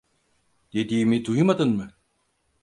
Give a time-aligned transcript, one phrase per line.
[0.73, 1.91] Dediğimi duymadın mı?